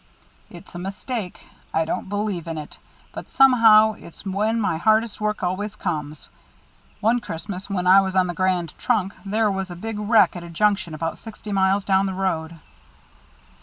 "It's 0.49 0.73
a 0.73 0.79
mistake. 0.79 1.45
I 1.75 1.85
don't 1.85 2.09
believe 2.09 2.47
in 2.47 2.57
it, 2.57 2.79
but 3.13 3.29
somehow 3.29 3.93
it's 3.93 4.25
when 4.25 4.59
my 4.59 4.77
hardest 4.77 5.21
work 5.21 5.43
always 5.43 5.75
comes. 5.75 6.27
One 7.01 7.19
Christmas, 7.19 7.69
when 7.69 7.85
I 7.85 8.01
was 8.01 8.15
on 8.15 8.25
the 8.25 8.33
Grand 8.33 8.75
Trunk, 8.79 9.13
there 9.23 9.51
was 9.51 9.69
a 9.69 9.75
big 9.75 9.99
wreck 9.99 10.35
at 10.35 10.41
a 10.41 10.49
junction 10.49 10.95
about 10.95 11.19
sixty 11.19 11.51
miles 11.51 11.85
down 11.85 12.07
the 12.07 12.15
road." 12.15 12.59